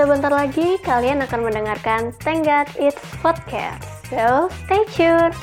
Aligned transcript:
Sebentar 0.00 0.32
lagi 0.32 0.80
kalian 0.80 1.20
akan 1.28 1.44
mendengarkan 1.44 2.16
God 2.24 2.72
It's 2.80 3.04
Podcast. 3.20 3.84
So, 4.08 4.48
stay 4.64 4.80
tuned. 4.96 5.36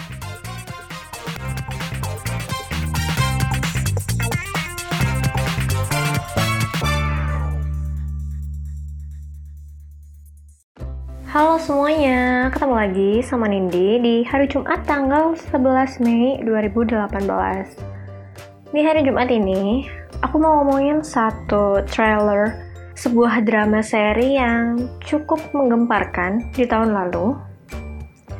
Halo 11.29 11.61
semuanya, 11.61 12.49
ketemu 12.49 12.73
lagi 12.73 13.11
sama 13.21 13.45
Nindi 13.45 14.01
di 14.01 14.15
hari 14.25 14.49
Jumat 14.49 14.81
tanggal 14.89 15.37
11 15.37 16.01
Mei 16.01 16.41
2018. 16.41 18.73
Di 18.73 18.81
hari 18.81 19.05
Jumat 19.05 19.29
ini, 19.29 19.85
aku 20.25 20.41
mau 20.41 20.65
ngomongin 20.65 21.05
satu 21.05 21.85
trailer 21.85 22.66
sebuah 22.97 23.45
drama 23.45 23.85
seri 23.85 24.41
yang 24.41 24.89
cukup 25.05 25.37
menggemparkan 25.53 26.41
di 26.57 26.65
tahun 26.65 26.97
lalu. 26.97 27.37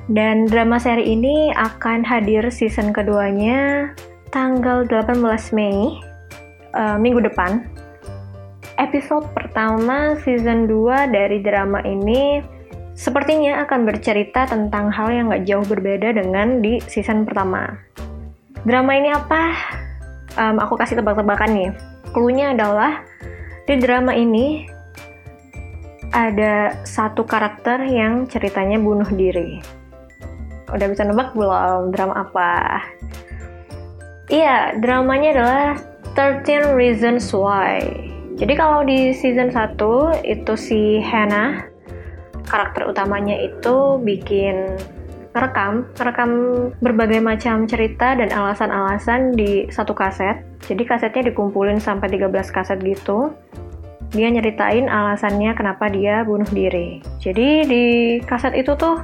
Dan 0.10 0.50
drama 0.50 0.82
seri 0.82 1.14
ini 1.14 1.54
akan 1.54 2.02
hadir 2.02 2.50
season 2.50 2.90
keduanya 2.90 3.94
tanggal 4.34 4.82
18 4.90 5.22
Mei, 5.54 6.02
uh, 6.74 6.98
minggu 6.98 7.22
depan. 7.22 7.62
Episode 8.82 9.30
pertama 9.38 10.18
season 10.26 10.66
2 10.66 11.10
dari 11.14 11.42
drama 11.42 11.82
ini 11.86 12.42
Sepertinya 12.98 13.62
akan 13.62 13.86
bercerita 13.86 14.50
tentang 14.50 14.90
hal 14.90 15.14
yang 15.14 15.30
gak 15.30 15.46
jauh 15.46 15.62
berbeda 15.70 16.18
dengan 16.18 16.66
di 16.66 16.82
season 16.90 17.30
pertama. 17.30 17.78
Drama 18.66 18.98
ini 18.98 19.14
apa? 19.14 19.54
Um, 20.34 20.58
aku 20.58 20.74
kasih 20.82 20.98
tebak-tebakan 20.98 21.50
nih. 21.54 21.70
Cluenya 22.10 22.58
adalah 22.58 23.06
di 23.68 23.76
drama 23.84 24.16
ini 24.16 24.64
ada 26.16 26.72
satu 26.88 27.28
karakter 27.28 27.84
yang 27.84 28.24
ceritanya 28.32 28.80
bunuh 28.80 29.08
diri. 29.12 29.60
Udah 30.72 30.88
bisa 30.88 31.04
nebak 31.04 31.36
belum 31.36 31.92
drama 31.92 32.24
apa? 32.24 32.80
Iya, 34.32 34.80
dramanya 34.80 35.30
adalah 35.36 35.68
13 36.16 36.80
Reasons 36.80 37.28
Why. 37.36 37.84
Jadi 38.40 38.54
kalau 38.56 38.88
di 38.88 39.12
season 39.12 39.52
1 39.52 39.76
itu 40.24 40.54
si 40.56 41.04
Hannah 41.04 41.68
karakter 42.48 42.88
utamanya 42.88 43.36
itu 43.36 44.00
bikin 44.00 44.80
rekam, 45.44 45.88
rekam 45.98 46.32
berbagai 46.82 47.22
macam 47.22 47.70
cerita 47.70 48.18
dan 48.18 48.34
alasan-alasan 48.34 49.38
di 49.38 49.70
satu 49.70 49.94
kaset. 49.94 50.42
Jadi 50.66 50.84
kasetnya 50.84 51.30
dikumpulin 51.32 51.78
sampai 51.78 52.10
13 52.10 52.32
kaset 52.50 52.80
gitu. 52.82 53.34
Dia 54.16 54.32
nyeritain 54.32 54.88
alasannya 54.88 55.52
kenapa 55.54 55.92
dia 55.92 56.24
bunuh 56.24 56.48
diri. 56.50 57.04
Jadi 57.20 57.68
di 57.68 57.86
kaset 58.24 58.56
itu 58.56 58.74
tuh 58.80 59.04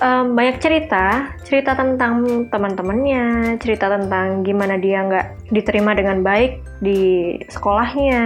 um, 0.00 0.36
banyak 0.36 0.62
cerita, 0.62 1.34
cerita 1.42 1.74
tentang 1.74 2.46
teman-temannya, 2.52 3.56
cerita 3.58 3.90
tentang 3.90 4.46
gimana 4.46 4.78
dia 4.78 5.02
nggak 5.04 5.50
diterima 5.50 5.92
dengan 5.96 6.22
baik 6.22 6.62
di 6.80 7.34
sekolahnya, 7.50 8.24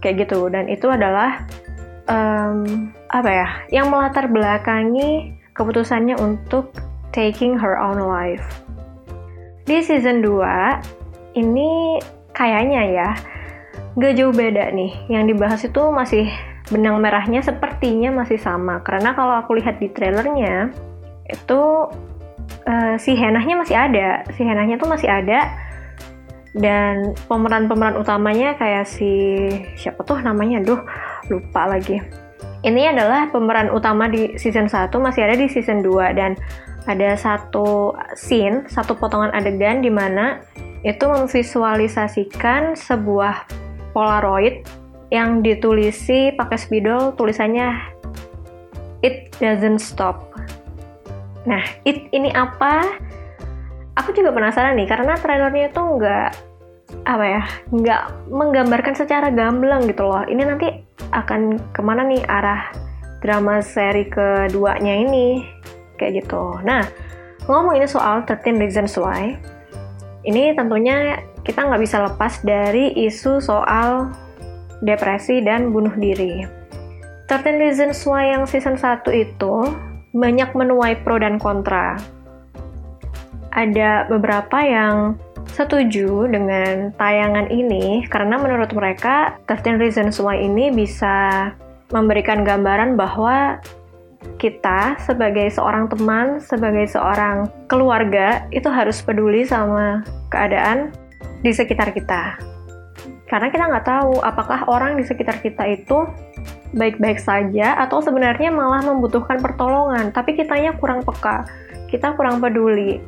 kayak 0.00 0.26
gitu. 0.28 0.48
Dan 0.48 0.72
itu 0.72 0.88
adalah 0.88 1.44
um, 2.08 2.88
apa 3.12 3.30
ya 3.30 3.48
yang 3.68 3.92
melatar 3.92 4.26
belakangi 4.32 5.41
keputusannya 5.52 6.16
untuk 6.20 6.72
taking 7.12 7.56
her 7.56 7.76
own 7.76 8.00
life. 8.00 8.64
Di 9.68 9.84
season 9.84 10.24
2 10.24 11.38
ini 11.38 12.00
kayaknya 12.34 12.82
ya 12.88 13.10
gak 13.96 14.14
jauh 14.16 14.34
beda 14.34 14.72
nih. 14.72 14.92
Yang 15.12 15.24
dibahas 15.36 15.60
itu 15.62 15.82
masih 15.92 16.26
benang 16.72 16.98
merahnya 16.98 17.44
sepertinya 17.44 18.24
masih 18.24 18.40
sama. 18.40 18.80
Karena 18.80 19.12
kalau 19.12 19.38
aku 19.38 19.60
lihat 19.60 19.78
di 19.78 19.92
trailernya 19.92 20.72
itu 21.28 21.62
uh, 22.66 22.94
si 22.98 23.14
Henahnya 23.14 23.54
masih 23.60 23.76
ada. 23.76 24.24
Si 24.32 24.42
Henahnya 24.42 24.80
tuh 24.80 24.88
masih 24.90 25.08
ada 25.08 25.52
dan 26.52 27.16
pemeran-pemeran 27.28 27.96
utamanya 27.96 28.52
kayak 28.60 28.84
si 28.84 29.08
siapa 29.80 30.04
tuh 30.04 30.20
namanya 30.20 30.60
duh 30.60 30.80
lupa 31.32 31.64
lagi 31.64 31.96
ini 32.62 32.86
adalah 32.86 33.26
pemeran 33.30 33.74
utama 33.74 34.06
di 34.06 34.38
season 34.38 34.70
1 34.70 34.90
masih 35.02 35.26
ada 35.26 35.34
di 35.34 35.50
season 35.50 35.82
2 35.82 36.14
dan 36.14 36.38
ada 36.86 37.14
satu 37.14 37.94
scene, 38.18 38.66
satu 38.66 38.98
potongan 38.98 39.30
adegan 39.34 39.82
di 39.82 39.90
mana 39.90 40.42
itu 40.82 41.06
memvisualisasikan 41.06 42.74
sebuah 42.74 43.46
polaroid 43.94 44.66
yang 45.14 45.44
ditulisi 45.44 46.34
pakai 46.34 46.58
spidol 46.58 47.14
tulisannya 47.14 47.78
it 49.04 49.30
doesn't 49.38 49.78
stop. 49.78 50.30
Nah, 51.46 51.62
it 51.82 52.10
ini 52.14 52.30
apa? 52.34 52.98
Aku 53.98 54.14
juga 54.16 54.32
penasaran 54.32 54.78
nih 54.78 54.88
karena 54.88 55.18
trailernya 55.18 55.68
itu 55.68 55.82
nggak 55.82 56.30
apa 57.02 57.24
ya, 57.24 57.42
nggak 57.72 58.02
menggambarkan 58.30 58.94
secara 58.94 59.32
gamblang 59.32 59.88
gitu 59.90 60.06
loh. 60.06 60.22
Ini 60.24 60.42
nanti 60.46 60.68
akan 61.12 61.72
ke 61.74 61.80
mana 61.82 62.06
nih 62.06 62.22
arah 62.28 62.72
drama 63.22 63.62
seri 63.62 64.06
keduanya 64.10 64.92
ini 64.92 65.46
kayak 65.96 66.26
gitu. 66.26 66.58
Nah, 66.66 66.82
ngomong 67.46 67.78
ini 67.78 67.86
soal 67.86 68.26
13 68.26 68.58
Reasons 68.58 68.94
Why, 68.98 69.38
ini 70.26 70.54
tentunya 70.54 71.22
kita 71.42 71.66
nggak 71.66 71.82
bisa 71.82 72.02
lepas 72.06 72.42
dari 72.42 72.94
isu 72.94 73.42
soal 73.42 74.10
depresi 74.82 75.42
dan 75.42 75.70
bunuh 75.70 75.94
diri. 75.94 76.46
13 77.30 77.62
Reasons 77.62 78.02
Why 78.06 78.34
yang 78.34 78.44
season 78.46 78.74
1 78.78 79.06
itu 79.14 79.54
banyak 80.12 80.52
menuai 80.52 81.00
pro 81.00 81.16
dan 81.16 81.40
kontra. 81.40 81.96
Ada 83.52 84.08
beberapa 84.08 84.58
yang 84.64 85.16
setuju 85.52 86.26
dengan 86.32 86.90
tayangan 86.96 87.52
ini 87.52 88.08
karena 88.08 88.40
menurut 88.40 88.72
mereka 88.72 89.36
13 89.46 89.76
Reasons 89.78 90.16
Why 90.16 90.40
ini 90.40 90.72
bisa 90.72 91.52
memberikan 91.92 92.40
gambaran 92.40 92.96
bahwa 92.96 93.60
kita 94.40 94.96
sebagai 95.02 95.50
seorang 95.52 95.92
teman, 95.92 96.40
sebagai 96.40 96.88
seorang 96.88 97.52
keluarga 97.68 98.48
itu 98.48 98.66
harus 98.72 99.04
peduli 99.04 99.44
sama 99.44 100.02
keadaan 100.32 100.94
di 101.44 101.52
sekitar 101.52 101.92
kita. 101.92 102.38
Karena 103.28 103.48
kita 103.52 103.64
nggak 103.68 103.86
tahu 103.86 104.24
apakah 104.24 104.64
orang 104.68 104.96
di 104.96 105.04
sekitar 105.04 105.40
kita 105.42 105.64
itu 105.68 106.06
baik-baik 106.72 107.20
saja 107.20 107.76
atau 107.76 108.00
sebenarnya 108.00 108.48
malah 108.48 108.80
membutuhkan 108.80 109.40
pertolongan, 109.40 110.14
tapi 110.14 110.32
kitanya 110.32 110.72
kurang 110.80 111.04
peka, 111.04 111.44
kita 111.92 112.16
kurang 112.16 112.40
peduli. 112.40 113.02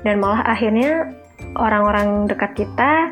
Dan 0.00 0.16
malah 0.16 0.40
akhirnya 0.48 1.19
orang-orang 1.58 2.30
dekat 2.30 2.54
kita 2.54 3.10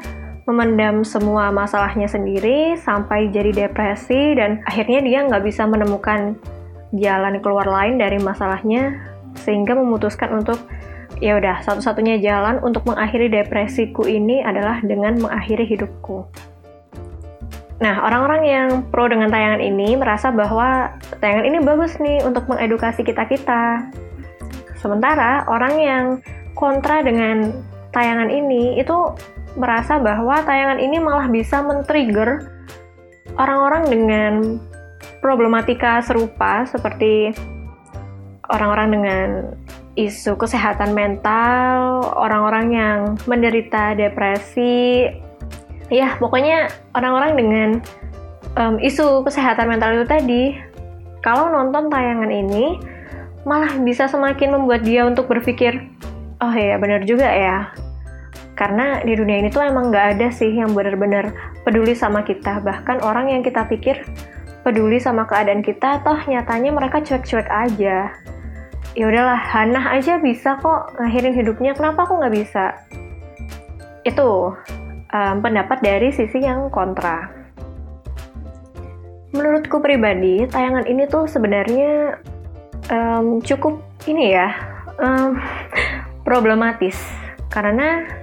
memendam 0.49 1.05
semua 1.05 1.53
masalahnya 1.53 2.09
sendiri 2.09 2.79
sampai 2.81 3.29
jadi 3.29 3.69
depresi 3.69 4.33
dan 4.33 4.65
akhirnya 4.65 5.05
dia 5.05 5.19
nggak 5.29 5.45
bisa 5.45 5.69
menemukan 5.69 6.41
jalan 6.97 7.37
keluar 7.45 7.69
lain 7.69 8.01
dari 8.01 8.17
masalahnya 8.17 8.97
sehingga 9.37 9.77
memutuskan 9.77 10.41
untuk 10.41 10.57
ya 11.21 11.37
udah 11.37 11.61
satu-satunya 11.67 12.17
jalan 12.25 12.63
untuk 12.65 12.89
mengakhiri 12.89 13.29
depresiku 13.29 14.09
ini 14.09 14.41
adalah 14.41 14.81
dengan 14.81 15.21
mengakhiri 15.21 15.69
hidupku. 15.69 16.25
Nah, 17.79 18.03
orang-orang 18.03 18.43
yang 18.43 18.69
pro 18.91 19.07
dengan 19.07 19.31
tayangan 19.31 19.63
ini 19.63 19.95
merasa 19.95 20.35
bahwa 20.35 20.99
tayangan 21.23 21.47
ini 21.47 21.59
bagus 21.63 21.95
nih 22.03 22.27
untuk 22.27 22.51
mengedukasi 22.51 23.07
kita-kita. 23.07 23.87
Sementara 24.83 25.47
orang 25.47 25.75
yang 25.79 26.05
kontra 26.59 27.07
dengan 27.07 27.55
tayangan 27.99 28.31
ini 28.31 28.79
itu 28.79 28.95
merasa 29.59 29.99
bahwa 29.99 30.39
tayangan 30.47 30.79
ini 30.79 31.03
malah 31.03 31.27
bisa 31.27 31.59
men-trigger 31.67 32.47
orang-orang 33.35 33.83
dengan 33.91 34.35
problematika 35.19 35.99
serupa 35.99 36.63
seperti 36.63 37.35
orang-orang 38.49 38.89
dengan 38.95 39.27
isu 39.99 40.39
kesehatan 40.39 40.95
mental, 40.95 42.07
orang-orang 42.15 42.67
yang 42.71 42.99
menderita 43.27 43.99
depresi, 43.99 45.11
ya 45.91 46.15
pokoknya 46.23 46.71
orang-orang 46.95 47.33
dengan 47.35 47.69
um, 48.55 48.79
isu 48.79 49.27
kesehatan 49.27 49.67
mental 49.67 49.99
itu 49.99 50.07
tadi, 50.07 50.45
kalau 51.19 51.51
nonton 51.51 51.91
tayangan 51.91 52.31
ini 52.31 52.79
malah 53.43 53.75
bisa 53.83 54.07
semakin 54.07 54.55
membuat 54.55 54.87
dia 54.87 55.03
untuk 55.03 55.27
berpikir, 55.27 55.83
oh 56.39 56.55
ya 56.55 56.79
benar 56.79 57.03
juga 57.03 57.27
ya, 57.27 57.75
karena 58.59 58.99
di 59.07 59.15
dunia 59.15 59.39
ini 59.39 59.55
tuh 59.55 59.63
emang 59.63 59.95
nggak 59.95 60.19
ada 60.19 60.35
sih 60.35 60.51
yang 60.51 60.75
benar-benar 60.75 61.31
peduli 61.63 61.95
sama 61.95 62.27
kita. 62.27 62.59
Bahkan 62.59 63.07
orang 63.07 63.31
yang 63.31 63.47
kita 63.47 63.63
pikir 63.71 64.03
peduli 64.67 64.99
sama 64.99 65.31
keadaan 65.31 65.63
kita 65.63 66.03
toh 66.03 66.19
nyatanya 66.27 66.75
mereka 66.75 66.99
cuek-cuek 66.99 67.47
aja. 67.47 68.11
Ya 68.99 69.05
udahlah 69.07 69.39
Hana 69.39 69.95
aja 69.95 70.19
bisa 70.19 70.59
kok 70.59 70.99
ngakhirin 70.99 71.39
hidupnya. 71.39 71.71
Kenapa 71.79 72.03
aku 72.03 72.19
nggak 72.19 72.35
bisa? 72.35 72.75
Itu 74.03 74.59
um, 75.15 75.37
pendapat 75.39 75.79
dari 75.79 76.11
sisi 76.11 76.43
yang 76.43 76.67
kontra. 76.75 77.31
Menurutku 79.31 79.79
pribadi 79.79 80.51
tayangan 80.51 80.83
ini 80.91 81.07
tuh 81.07 81.31
sebenarnya 81.31 82.19
um, 82.91 83.39
cukup 83.39 83.87
ini 84.11 84.35
ya 84.35 84.51
um, 84.99 85.39
problematis. 86.27 86.99
Karena 87.47 88.18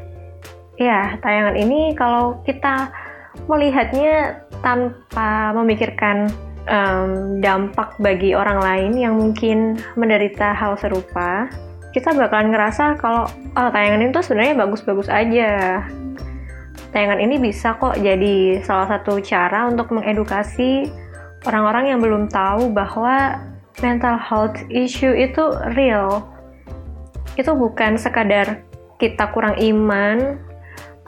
ya 0.75 1.15
tayangan 1.23 1.55
ini 1.55 1.95
kalau 1.95 2.39
kita 2.43 2.91
melihatnya 3.47 4.43
tanpa 4.63 5.51
memikirkan 5.55 6.31
um, 6.67 7.39
dampak 7.39 7.95
bagi 7.99 8.35
orang 8.35 8.59
lain 8.59 8.91
yang 8.95 9.13
mungkin 9.15 9.79
menderita 9.99 10.55
hal 10.55 10.79
serupa 10.79 11.51
kita 11.95 12.11
bakalan 12.11 12.51
ngerasa 12.51 12.99
kalau 12.99 13.27
oh, 13.55 13.69
tayangan 13.71 14.03
ini 14.03 14.11
tuh 14.11 14.23
sebenarnya 14.23 14.55
bagus-bagus 14.59 15.07
aja 15.07 15.83
tayangan 16.91 17.19
ini 17.19 17.35
bisa 17.39 17.75
kok 17.75 17.99
jadi 17.99 18.63
salah 18.63 18.87
satu 18.87 19.19
cara 19.19 19.67
untuk 19.67 19.91
mengedukasi 19.91 20.87
orang-orang 21.45 21.93
yang 21.93 21.99
belum 22.01 22.27
tahu 22.27 22.71
bahwa 22.73 23.39
mental 23.83 24.15
health 24.15 24.57
issue 24.71 25.11
itu 25.11 25.55
real. 25.75 26.25
Itu 27.35 27.51
bukan 27.55 27.99
sekadar 27.99 28.63
kita 28.95 29.31
kurang 29.35 29.59
iman 29.59 30.39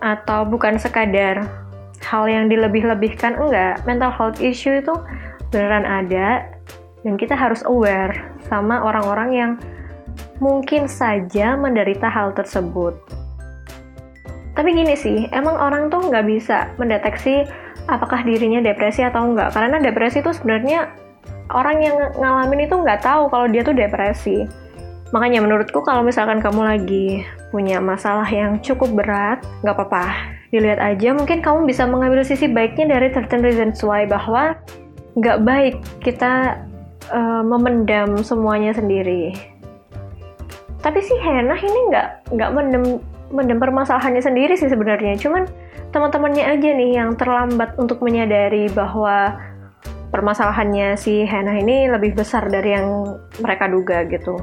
atau 0.02 0.46
bukan 0.46 0.78
sekadar 0.78 1.46
hal 2.04 2.24
yang 2.30 2.48
dilebih-lebihkan 2.48 3.36
enggak. 3.38 3.82
Mental 3.90 4.14
health 4.14 4.40
issue 4.40 4.80
itu 4.80 4.94
beneran 5.50 5.88
ada 5.88 6.46
dan 7.02 7.16
kita 7.16 7.34
harus 7.34 7.64
aware 7.66 8.14
sama 8.52 8.84
orang-orang 8.84 9.30
yang 9.34 9.52
mungkin 10.38 10.86
saja 10.86 11.58
menderita 11.58 12.10
hal 12.10 12.34
tersebut. 12.34 12.94
Tapi 14.58 14.74
gini 14.74 14.98
sih, 14.98 15.30
emang 15.30 15.54
orang 15.54 15.94
tuh 15.94 16.10
nggak 16.10 16.26
bisa 16.26 16.74
mendeteksi 16.82 17.46
apakah 17.86 18.26
dirinya 18.26 18.62
depresi 18.62 19.06
atau 19.06 19.30
enggak. 19.30 19.54
Karena 19.54 19.78
depresi 19.78 20.26
itu 20.26 20.34
sebenarnya 20.34 20.90
orang 21.54 21.78
yang 21.80 21.96
ngalamin 22.18 22.66
itu 22.66 22.76
nggak 22.76 23.06
tahu 23.06 23.30
kalau 23.30 23.46
dia 23.46 23.62
tuh 23.62 23.78
depresi. 23.78 24.50
Makanya 25.16 25.40
menurutku 25.40 25.80
kalau 25.88 26.04
misalkan 26.04 26.44
kamu 26.44 26.62
lagi 26.68 27.24
punya 27.50 27.80
masalah 27.80 28.28
yang 28.28 28.60
cukup 28.60 28.92
berat, 28.92 29.40
nggak 29.64 29.76
apa-apa. 29.76 30.36
Dilihat 30.52 30.80
aja, 30.80 31.16
mungkin 31.16 31.40
kamu 31.40 31.68
bisa 31.68 31.88
mengambil 31.88 32.24
sisi 32.28 32.48
baiknya 32.52 33.00
dari 33.00 33.12
13 33.12 33.44
Reasons 33.44 33.80
Why 33.84 34.04
bahwa 34.04 34.60
nggak 35.16 35.40
baik 35.48 35.76
kita 36.04 36.60
uh, 37.12 37.44
memendam 37.44 38.20
semuanya 38.20 38.76
sendiri. 38.76 39.32
Tapi 40.84 41.00
si 41.04 41.16
Hena 41.20 41.56
ini 41.58 41.80
nggak 41.92 42.32
nggak 42.36 42.50
mendem 42.54 42.84
mendem 43.32 43.60
permasalahannya 43.60 44.24
sendiri 44.24 44.56
sih 44.56 44.72
sebenarnya. 44.72 45.20
Cuman 45.20 45.48
teman-temannya 45.92 46.44
aja 46.48 46.70
nih 46.76 46.92
yang 47.00 47.16
terlambat 47.16 47.76
untuk 47.80 48.04
menyadari 48.04 48.72
bahwa 48.72 49.36
permasalahannya 50.12 50.96
si 50.96 51.28
Hannah 51.28 51.60
ini 51.60 51.92
lebih 51.92 52.16
besar 52.16 52.48
dari 52.48 52.76
yang 52.76 53.20
mereka 53.44 53.68
duga 53.68 54.08
gitu. 54.08 54.40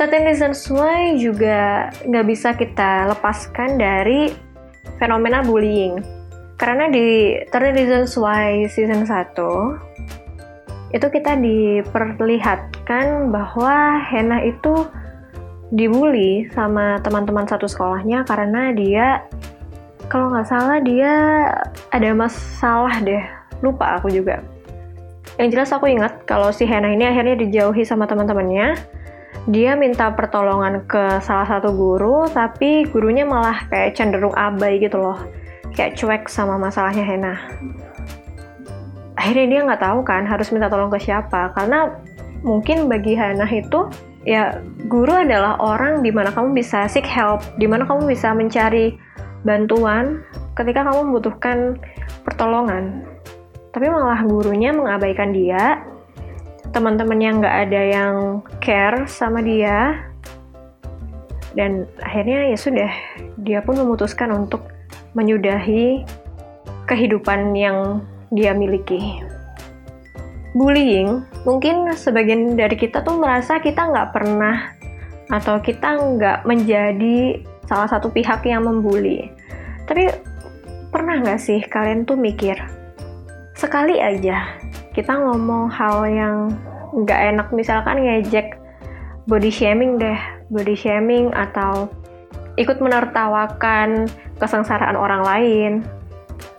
Thirteen 0.00 0.24
Reasons 0.24 0.64
Why 0.72 1.20
juga 1.20 1.92
nggak 2.08 2.24
bisa 2.24 2.56
kita 2.56 3.12
lepaskan 3.12 3.76
dari 3.76 4.32
fenomena 4.96 5.44
bullying. 5.44 6.00
Karena 6.56 6.88
di 6.88 7.36
Thirteen 7.52 7.76
Reasons 7.76 8.16
Why 8.16 8.64
season 8.64 9.04
1 9.04 10.96
itu 10.96 11.04
kita 11.04 11.36
diperlihatkan 11.36 13.28
bahwa 13.28 14.00
Hannah 14.00 14.40
itu 14.40 14.88
dibully 15.68 16.48
sama 16.56 16.96
teman-teman 17.04 17.44
satu 17.44 17.68
sekolahnya 17.68 18.24
karena 18.24 18.72
dia 18.72 19.20
kalau 20.08 20.32
nggak 20.32 20.48
salah 20.48 20.80
dia 20.80 21.12
ada 21.92 22.08
masalah 22.16 23.04
deh. 23.04 23.20
Lupa 23.60 24.00
aku 24.00 24.08
juga. 24.08 24.40
Yang 25.36 25.60
jelas 25.60 25.76
aku 25.76 25.92
ingat 25.92 26.24
kalau 26.24 26.48
si 26.56 26.64
Hena 26.64 26.88
ini 26.88 27.04
akhirnya 27.04 27.36
dijauhi 27.36 27.84
sama 27.84 28.08
teman-temannya 28.08 28.80
dia 29.50 29.74
minta 29.74 30.14
pertolongan 30.14 30.86
ke 30.86 31.18
salah 31.20 31.46
satu 31.46 31.74
guru 31.74 32.30
tapi 32.30 32.86
gurunya 32.88 33.26
malah 33.26 33.66
kayak 33.68 33.98
cenderung 33.98 34.34
abai 34.38 34.78
gitu 34.78 34.96
loh 34.96 35.18
kayak 35.74 35.98
cuek 35.98 36.30
sama 36.30 36.56
masalahnya 36.56 37.02
Hena 37.02 37.34
akhirnya 39.18 39.46
dia 39.46 39.60
nggak 39.66 39.82
tahu 39.82 40.00
kan 40.06 40.24
harus 40.24 40.48
minta 40.54 40.70
tolong 40.72 40.88
ke 40.88 41.02
siapa 41.02 41.52
karena 41.52 41.92
mungkin 42.40 42.88
bagi 42.88 43.12
Hana 43.12 43.44
itu 43.50 43.90
ya 44.24 44.60
guru 44.88 45.12
adalah 45.12 45.56
orang 45.60 46.04
di 46.04 46.12
mana 46.12 46.32
kamu 46.32 46.56
bisa 46.56 46.88
seek 46.88 47.04
help, 47.04 47.44
di 47.56 47.64
mana 47.68 47.88
kamu 47.88 48.08
bisa 48.08 48.32
mencari 48.32 48.96
bantuan 49.44 50.20
ketika 50.56 50.84
kamu 50.84 51.08
membutuhkan 51.08 51.80
pertolongan. 52.24 53.04
Tapi 53.70 53.86
malah 53.86 54.20
gurunya 54.26 54.74
mengabaikan 54.74 55.30
dia, 55.30 55.78
teman-teman 56.80 57.20
yang 57.20 57.44
nggak 57.44 57.56
ada 57.68 57.80
yang 57.92 58.14
care 58.64 59.04
sama 59.04 59.44
dia, 59.44 60.00
dan 61.52 61.84
akhirnya 62.00 62.48
ya 62.48 62.56
sudah, 62.56 62.90
dia 63.36 63.60
pun 63.60 63.76
memutuskan 63.76 64.32
untuk 64.32 64.64
menyudahi 65.12 66.08
kehidupan 66.88 67.52
yang 67.52 68.00
dia 68.32 68.56
miliki 68.56 69.20
bullying, 70.56 71.20
mungkin 71.44 71.84
sebagian 71.92 72.56
dari 72.56 72.74
kita 72.80 73.04
tuh 73.04 73.20
merasa 73.20 73.60
kita 73.60 73.86
nggak 73.86 74.16
pernah 74.16 74.72
atau 75.28 75.60
kita 75.60 76.00
nggak 76.00 76.48
menjadi 76.48 77.44
salah 77.68 77.86
satu 77.92 78.08
pihak 78.08 78.42
yang 78.48 78.64
membuli. 78.64 79.28
Tapi 79.84 80.10
pernah 80.88 81.20
nggak 81.20 81.38
sih 81.44 81.60
kalian 81.60 82.08
tuh 82.08 82.16
mikir, 82.16 82.56
sekali 83.52 84.00
aja 84.00 84.58
kita 84.90 85.12
ngomong 85.12 85.70
hal 85.70 86.02
yang 86.08 86.50
nggak 86.94 87.20
enak, 87.34 87.48
misalkan 87.54 88.02
ngejek 88.02 88.58
body 89.30 89.50
shaming 89.52 89.98
deh, 90.00 90.18
body 90.50 90.74
shaming 90.74 91.30
atau 91.30 91.86
ikut 92.58 92.82
menertawakan 92.82 94.10
kesengsaraan 94.42 94.98
orang 94.98 95.22
lain, 95.22 95.72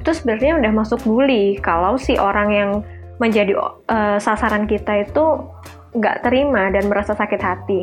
itu 0.02 0.12
sebenarnya 0.18 0.58
udah 0.58 0.72
masuk 0.74 1.00
bully 1.06 1.60
kalau 1.62 2.00
si 2.00 2.18
orang 2.18 2.50
yang 2.50 2.72
menjadi 3.22 3.54
uh, 3.86 4.18
sasaran 4.18 4.66
kita 4.66 5.06
itu 5.06 5.26
nggak 5.94 6.26
terima 6.26 6.74
dan 6.74 6.90
merasa 6.90 7.14
sakit 7.14 7.42
hati. 7.42 7.82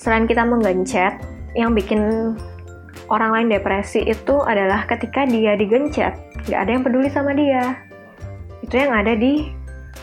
Selain 0.00 0.24
kita 0.24 0.46
menggencet, 0.46 1.20
yang 1.52 1.76
bikin 1.76 2.32
orang 3.12 3.30
lain 3.36 3.48
depresi 3.52 4.00
itu 4.08 4.40
adalah 4.40 4.88
ketika 4.88 5.28
dia 5.28 5.52
digencet, 5.52 6.16
nggak 6.48 6.60
ada 6.64 6.70
yang 6.72 6.82
peduli 6.82 7.08
sama 7.12 7.36
dia. 7.36 7.76
Itu 8.64 8.78
yang 8.78 8.96
ada 8.96 9.12
di 9.12 9.61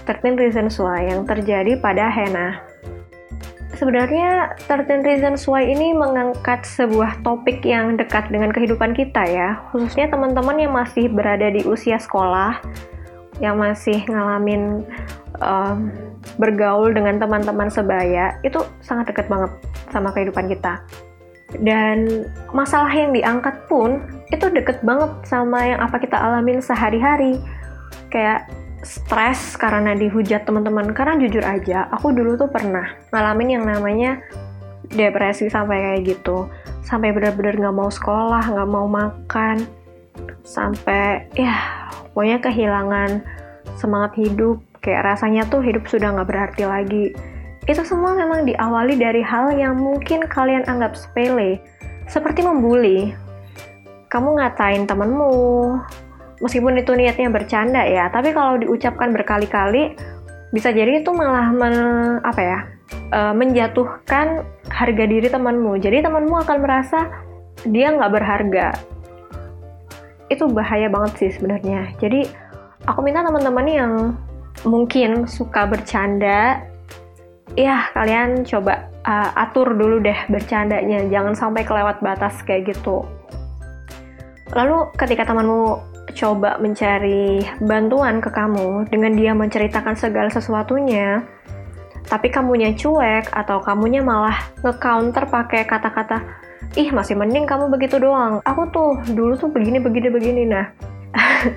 13 0.09 0.41
Reasons 0.41 0.81
Why 0.81 1.13
yang 1.13 1.29
terjadi 1.29 1.77
pada 1.77 2.09
Hena. 2.09 2.65
Sebenarnya 3.77 4.57
13 4.65 5.05
Reasons 5.05 5.45
Why 5.45 5.69
ini 5.69 5.93
mengangkat 5.93 6.65
sebuah 6.65 7.21
topik 7.21 7.61
yang 7.61 7.93
dekat 7.93 8.33
dengan 8.33 8.49
kehidupan 8.49 8.97
kita 8.97 9.21
ya, 9.29 9.61
khususnya 9.69 10.09
teman-teman 10.09 10.57
yang 10.57 10.73
masih 10.73 11.13
berada 11.13 11.53
di 11.53 11.61
usia 11.61 12.01
sekolah 12.01 12.57
yang 13.37 13.55
masih 13.55 14.01
ngalamin 14.09 14.83
um, 15.45 15.93
bergaul 16.41 16.91
dengan 16.91 17.21
teman-teman 17.21 17.71
sebaya 17.71 18.35
itu 18.43 18.59
sangat 18.83 19.13
dekat 19.13 19.31
banget 19.31 19.53
sama 19.93 20.09
kehidupan 20.09 20.49
kita. 20.49 20.81
Dan 21.61 22.25
masalah 22.49 22.89
yang 22.89 23.13
diangkat 23.13 23.69
pun 23.69 24.01
itu 24.33 24.49
deket 24.49 24.81
banget 24.81 25.13
sama 25.25 25.65
yang 25.65 25.79
apa 25.81 26.01
kita 26.01 26.17
alamin 26.17 26.61
sehari-hari. 26.61 27.41
Kayak 28.09 28.49
stres 28.83 29.55
karena 29.59 29.95
dihujat 29.95 30.47
teman-teman. 30.47 30.91
Karena 30.95 31.19
jujur 31.19 31.43
aja 31.43 31.87
aku 31.91 32.15
dulu 32.15 32.35
tuh 32.39 32.49
pernah 32.51 32.95
ngalamin 33.11 33.59
yang 33.59 33.65
namanya 33.67 34.19
depresi 34.89 35.51
sampai 35.51 35.77
kayak 35.79 36.17
gitu. 36.17 36.47
Sampai 36.83 37.13
benar-benar 37.13 37.59
nggak 37.59 37.75
mau 37.75 37.91
sekolah 37.91 38.43
nggak 38.43 38.69
mau 38.69 38.87
makan. 38.89 39.67
Sampai 40.41 41.29
ya 41.37 41.55
pokoknya 42.11 42.37
kehilangan 42.41 43.09
semangat 43.77 44.15
hidup. 44.17 44.59
Kayak 44.79 45.11
rasanya 45.15 45.43
tuh 45.51 45.59
hidup 45.59 45.85
sudah 45.91 46.15
nggak 46.15 46.29
berarti 46.29 46.63
lagi. 46.63 47.05
Itu 47.67 47.85
semua 47.85 48.15
memang 48.15 48.47
diawali 48.47 48.97
dari 48.97 49.21
hal 49.21 49.53
yang 49.53 49.77
mungkin 49.77 50.25
kalian 50.25 50.65
anggap 50.65 50.95
sepele. 50.95 51.59
Seperti 52.09 52.41
membuli. 52.41 53.13
Kamu 54.09 54.41
ngatain 54.41 54.89
temenmu 54.89 55.77
meskipun 56.39 56.79
itu 56.79 56.91
niatnya 56.95 57.29
bercanda 57.31 57.83
ya 57.85 58.07
tapi 58.11 58.31
kalau 58.31 58.59
diucapkan 58.59 59.11
berkali-kali 59.11 59.95
bisa 60.49 60.73
jadi 60.73 61.05
itu 61.05 61.13
malah 61.13 61.53
men, 61.53 61.75
apa 62.25 62.41
ya 62.41 62.59
e, 63.13 63.19
menjatuhkan 63.37 64.41
harga 64.71 65.03
diri 65.05 65.29
temanmu 65.29 65.77
jadi 65.77 66.01
temanmu 66.01 66.41
akan 66.41 66.57
merasa 66.63 67.05
dia 67.67 67.93
nggak 67.93 68.11
berharga 68.11 68.73
itu 70.29 70.45
bahaya 70.47 70.87
banget 70.87 71.13
sih 71.17 71.31
sebenarnya. 71.35 71.97
Jadi 71.97 72.29
aku 72.85 73.01
minta 73.01 73.25
teman-teman 73.25 73.65
yang 73.67 73.93
mungkin 74.63 75.25
suka 75.25 75.65
bercanda, 75.65 76.63
ya 77.57 77.89
kalian 77.97 78.45
coba 78.45 78.87
uh, 79.03 79.33
atur 79.35 79.73
dulu 79.73 79.99
deh 79.99 80.17
bercandanya, 80.29 81.03
jangan 81.09 81.33
sampai 81.33 81.65
kelewat 81.65 81.99
batas 81.99 82.39
kayak 82.45 82.71
gitu. 82.71 83.03
Lalu 84.53 84.89
ketika 84.97 85.25
temanmu 85.25 85.81
coba 86.15 86.57
mencari 86.57 87.43
bantuan 87.61 88.21
ke 88.23 88.29
kamu 88.31 88.87
dengan 88.89 89.11
dia 89.13 89.31
menceritakan 89.33 89.93
segala 89.97 90.29
sesuatunya, 90.29 91.23
tapi 92.09 92.33
kamunya 92.33 92.73
cuek 92.73 93.29
atau 93.29 93.61
kamunya 93.61 94.01
malah 94.01 94.37
nge-counter 94.65 95.29
pakai 95.29 95.67
kata-kata, 95.69 96.21
ih 96.73 96.89
masih 96.89 97.13
mending 97.17 97.45
kamu 97.45 97.69
begitu 97.69 98.01
doang, 98.01 98.41
aku 98.45 98.65
tuh 98.73 98.91
dulu 99.13 99.37
tuh 99.37 99.49
begini, 99.53 99.77
begini, 99.77 100.07
begini, 100.09 100.41
nah. 100.49 100.67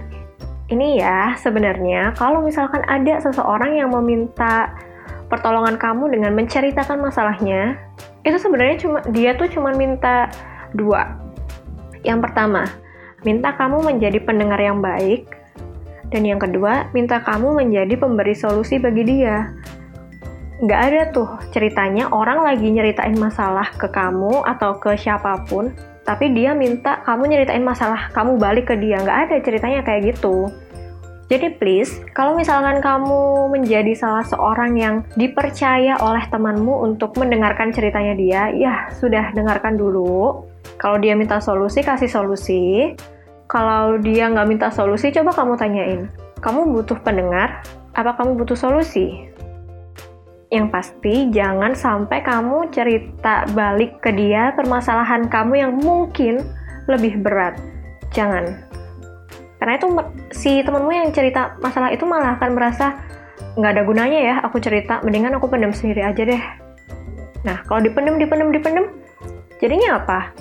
ini 0.73 1.05
ya 1.05 1.37
sebenarnya 1.37 2.17
kalau 2.17 2.41
misalkan 2.41 2.81
ada 2.89 3.21
seseorang 3.21 3.77
yang 3.77 3.93
meminta 3.93 4.73
pertolongan 5.29 5.77
kamu 5.81 6.13
dengan 6.13 6.37
menceritakan 6.37 7.01
masalahnya, 7.01 7.81
itu 8.25 8.37
sebenarnya 8.37 8.77
cuma 8.85 8.99
dia 9.09 9.33
tuh 9.33 9.49
cuma 9.49 9.73
minta 9.73 10.29
dua. 10.77 11.17
Yang 12.05 12.29
pertama, 12.29 12.69
minta 13.23 13.55
kamu 13.55 13.83
menjadi 13.83 14.19
pendengar 14.23 14.59
yang 14.59 14.83
baik, 14.83 15.27
dan 16.13 16.29
yang 16.29 16.37
kedua, 16.37 16.93
minta 16.93 17.25
kamu 17.25 17.57
menjadi 17.65 17.97
pemberi 17.97 18.37
solusi 18.37 18.77
bagi 18.77 19.03
dia. 19.09 19.49
Nggak 20.63 20.81
ada 20.93 21.03
tuh 21.11 21.29
ceritanya 21.51 22.07
orang 22.15 22.45
lagi 22.45 22.71
nyeritain 22.71 23.19
masalah 23.19 23.67
ke 23.75 23.91
kamu 23.91 24.47
atau 24.47 24.79
ke 24.79 24.95
siapa 24.95 25.43
pun, 25.49 25.75
tapi 26.07 26.31
dia 26.31 26.55
minta 26.55 27.03
kamu 27.03 27.33
nyeritain 27.33 27.65
masalah 27.65 28.13
kamu 28.15 28.39
balik 28.39 28.71
ke 28.71 28.79
dia. 28.79 29.01
Nggak 29.01 29.19
ada 29.27 29.37
ceritanya 29.43 29.81
kayak 29.83 30.15
gitu. 30.15 30.53
Jadi 31.33 31.57
please, 31.57 31.97
kalau 32.13 32.37
misalkan 32.37 32.85
kamu 32.85 33.49
menjadi 33.49 33.97
salah 33.97 34.21
seorang 34.21 34.77
yang 34.77 35.01
dipercaya 35.17 35.97
oleh 35.97 36.29
temanmu 36.29 36.85
untuk 36.85 37.17
mendengarkan 37.17 37.73
ceritanya 37.73 38.13
dia, 38.13 38.43
ya 38.53 38.75
sudah 39.01 39.33
dengarkan 39.33 39.81
dulu. 39.81 40.45
Kalau 40.77 41.01
dia 41.01 41.17
minta 41.17 41.41
solusi, 41.41 41.81
kasih 41.81 42.13
solusi. 42.13 42.93
Kalau 43.53 44.01
dia 44.01 44.33
nggak 44.33 44.49
minta 44.49 44.69
solusi, 44.73 45.13
coba 45.13 45.37
kamu 45.37 45.61
tanyain. 45.61 46.09
Kamu 46.41 46.73
butuh 46.73 46.97
pendengar? 47.05 47.61
Apa 47.93 48.17
kamu 48.17 48.41
butuh 48.41 48.57
solusi? 48.57 49.29
Yang 50.49 50.67
pasti, 50.73 51.29
jangan 51.29 51.77
sampai 51.77 52.25
kamu 52.25 52.73
cerita 52.73 53.45
balik 53.53 54.01
ke 54.01 54.09
dia 54.17 54.57
permasalahan 54.57 55.29
kamu 55.29 55.53
yang 55.69 55.73
mungkin 55.77 56.41
lebih 56.89 57.21
berat. 57.21 57.61
Jangan 58.17 58.73
karena 59.63 59.79
itu 59.79 59.89
si 60.35 60.59
temenmu 60.59 60.91
yang 60.91 61.15
cerita 61.15 61.55
masalah 61.63 61.95
itu 61.95 62.03
malah 62.03 62.35
akan 62.35 62.59
merasa 62.59 62.99
nggak 63.55 63.79
ada 63.79 63.83
gunanya 63.87 64.19
ya 64.19 64.35
aku 64.43 64.59
cerita 64.59 64.99
mendingan 65.07 65.39
aku 65.39 65.47
pendam 65.47 65.71
sendiri 65.71 66.03
aja 66.03 66.27
deh 66.27 66.43
nah 67.47 67.63
kalau 67.71 67.79
dipendem 67.79 68.19
dipendem 68.19 68.51
dipendem 68.51 68.91
jadinya 69.63 70.03
apa 70.03 70.35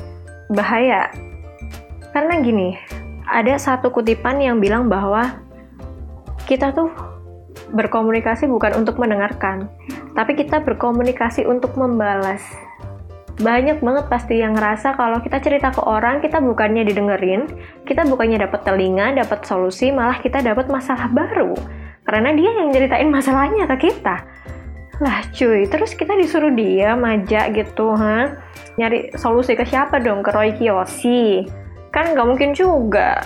bahaya 0.58 1.13
karena 2.18 2.34
gini 2.41 2.82
ada 3.31 3.55
satu 3.55 3.95
kutipan 3.95 4.43
yang 4.43 4.59
bilang 4.59 4.91
bahwa 4.91 5.39
kita 6.43 6.75
tuh 6.75 6.91
berkomunikasi 7.71 8.51
bukan 8.51 8.83
untuk 8.83 9.00
mendengarkan 9.00 9.71
tapi 10.11 10.35
kita 10.35 10.59
berkomunikasi 10.59 11.47
untuk 11.47 11.79
membalas 11.79 12.43
banyak 13.41 13.81
banget 13.81 14.05
pasti 14.05 14.38
yang 14.38 14.53
ngerasa 14.53 14.93
kalau 14.93 15.17
kita 15.23 15.41
cerita 15.41 15.73
ke 15.73 15.81
orang 15.81 16.21
kita 16.21 16.38
bukannya 16.38 16.85
didengerin, 16.85 17.50
kita 17.89 18.05
bukannya 18.05 18.38
dapat 18.38 18.61
telinga, 18.61 19.17
dapat 19.17 19.41
solusi, 19.50 19.89
malah 19.89 20.21
kita 20.21 20.45
dapat 20.45 20.69
masalah 20.69 21.09
baru. 21.09 21.57
Karena 22.05 22.38
dia 22.38 22.51
yang 22.61 22.69
ceritain 22.69 23.09
masalahnya 23.09 23.65
ke 23.65 23.89
kita. 23.89 24.21
Lah 25.01 25.25
cuy, 25.33 25.65
terus 25.65 25.97
kita 25.97 26.13
disuruh 26.13 26.53
dia 26.53 26.93
aja 26.93 27.50
gitu, 27.50 27.97
ha? 27.97 28.38
Nyari 28.77 29.17
solusi 29.17 29.57
ke 29.57 29.65
siapa 29.65 29.97
dong? 29.97 30.21
Ke 30.21 30.29
Roy 30.29 30.53
Kiyoshi? 30.53 31.61
Kan 31.91 32.15
nggak 32.15 32.27
mungkin 32.27 32.55
juga. 32.55 33.19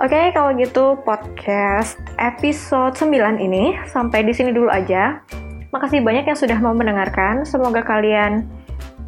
Oke, 0.00 0.16
okay, 0.16 0.24
kalau 0.32 0.52
gitu 0.56 0.96
podcast 1.04 2.00
episode 2.16 2.96
9 2.96 3.40
ini 3.40 3.76
sampai 3.88 4.24
di 4.24 4.32
sini 4.32 4.52
dulu 4.52 4.68
aja. 4.68 5.20
Makasih 5.72 6.04
banyak 6.04 6.28
yang 6.28 6.36
sudah 6.36 6.56
mau 6.60 6.72
mendengarkan. 6.76 7.44
Semoga 7.44 7.80
kalian 7.84 8.48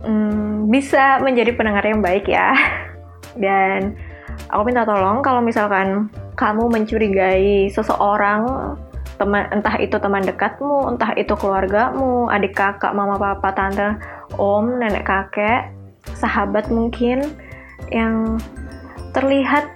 hmm, 0.04 0.68
bisa 0.72 1.20
menjadi 1.20 1.52
pendengar 1.52 1.84
yang 1.84 2.00
baik 2.00 2.28
ya. 2.28 2.52
Dan 3.44 3.96
aku 4.48 4.68
minta 4.68 4.84
tolong 4.84 5.24
kalau 5.24 5.40
misalkan 5.44 6.12
kamu 6.36 6.68
mencurigai 6.68 7.68
seseorang 7.72 8.72
teman 9.20 9.48
entah 9.52 9.76
itu 9.80 9.96
teman 10.00 10.24
dekatmu, 10.24 10.92
entah 10.92 11.12
itu 11.16 11.32
keluargamu, 11.36 12.28
adik 12.32 12.56
kakak, 12.56 12.92
mama 12.96 13.20
papa, 13.20 13.52
tante, 13.52 13.96
om, 14.40 14.80
nenek 14.80 15.04
kakek, 15.04 15.72
sahabat 16.16 16.68
mungkin 16.72 17.32
yang 17.90 18.38
terlihat 19.16 19.72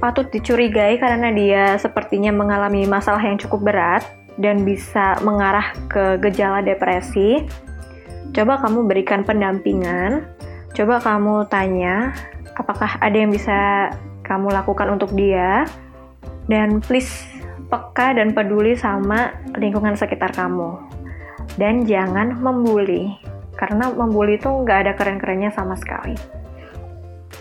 patut 0.00 0.30
dicurigai 0.32 0.96
karena 0.96 1.28
dia 1.34 1.64
sepertinya 1.76 2.32
mengalami 2.32 2.88
masalah 2.88 3.20
yang 3.20 3.36
cukup 3.36 3.70
berat 3.70 4.02
dan 4.40 4.64
bisa 4.64 5.20
mengarah 5.20 5.76
ke 5.92 6.16
gejala 6.24 6.64
depresi, 6.64 7.44
coba 8.32 8.56
kamu 8.64 8.88
berikan 8.88 9.20
pendampingan, 9.26 10.24
coba 10.72 11.02
kamu 11.04 11.44
tanya 11.52 12.16
apakah 12.56 12.96
ada 13.04 13.16
yang 13.16 13.28
bisa 13.28 13.90
kamu 14.24 14.48
lakukan 14.54 14.88
untuk 14.94 15.12
dia, 15.12 15.68
dan 16.48 16.80
please 16.80 17.26
peka 17.68 18.16
dan 18.16 18.32
peduli 18.32 18.74
sama 18.74 19.34
lingkungan 19.58 19.94
sekitar 19.94 20.32
kamu. 20.32 20.78
Dan 21.58 21.84
jangan 21.84 22.38
membuli, 22.38 23.10
karena 23.58 23.90
membuli 23.90 24.38
itu 24.38 24.48
nggak 24.48 24.78
ada 24.86 24.92
keren-kerennya 24.94 25.50
sama 25.52 25.74
sekali. 25.74 26.39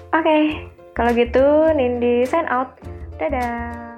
Oke, 0.09 0.25
okay, 0.25 0.43
kalau 0.97 1.13
gitu 1.13 1.69
Nindi 1.77 2.25
sign 2.25 2.49
out. 2.49 2.73
Dadah! 3.21 3.88